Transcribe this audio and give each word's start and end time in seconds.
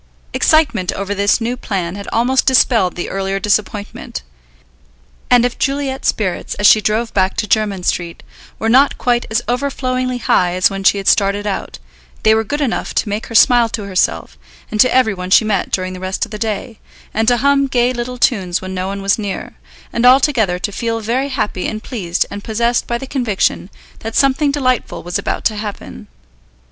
Excitement 0.33 0.91
over 0.93 1.13
this 1.13 1.39
new 1.39 1.55
plan 1.55 1.93
had 1.93 2.07
almost 2.11 2.47
dispelled 2.47 2.95
the 2.95 3.07
earlier 3.11 3.39
disappointment, 3.39 4.23
and 5.29 5.45
if 5.45 5.59
Juliet's 5.59 6.07
spirits, 6.07 6.55
as 6.55 6.65
she 6.65 6.81
drove 6.81 7.13
back 7.13 7.37
to 7.37 7.45
Jermyn 7.47 7.83
Street, 7.83 8.23
were 8.57 8.67
not 8.67 8.97
quite 8.97 9.27
as 9.29 9.43
overflowingly 9.47 10.17
high 10.19 10.55
as 10.55 10.71
when 10.71 10.83
she 10.83 10.97
had 10.97 11.07
started 11.07 11.45
out, 11.45 11.77
they 12.23 12.33
were 12.33 12.43
good 12.43 12.61
enough 12.61 12.95
to 12.95 13.09
make 13.09 13.27
her 13.27 13.35
smile 13.35 13.69
to 13.69 13.83
herself 13.83 14.39
and 14.71 14.79
to 14.79 14.91
every 14.91 15.13
one 15.13 15.29
she 15.29 15.45
met 15.45 15.69
during 15.71 15.93
the 15.93 15.99
rest 15.99 16.25
of 16.25 16.31
the 16.31 16.39
day, 16.39 16.79
and 17.13 17.27
to 17.27 17.37
hum 17.37 17.67
gay 17.67 17.93
little 17.93 18.17
tunes 18.17 18.59
when 18.59 18.73
no 18.73 18.87
one 18.87 19.03
was 19.03 19.19
near, 19.19 19.53
and 19.93 20.03
altogether 20.03 20.57
to 20.57 20.71
feel 20.71 20.99
very 20.99 21.29
happy 21.29 21.67
and 21.67 21.83
pleased 21.83 22.25
and 22.31 22.43
possessed 22.43 22.87
by 22.87 22.97
the 22.97 23.05
conviction 23.05 23.69
that 23.99 24.15
something 24.15 24.51
delightful 24.51 25.03
was 25.03 25.19
about 25.19 25.45
to 25.45 25.57
happen. 25.57 26.07